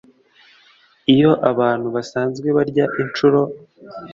[1.13, 3.39] iyo abantu basanzwe barya incuro